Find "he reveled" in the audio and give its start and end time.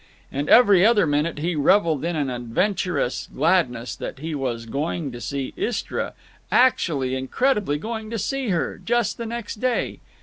1.37-2.03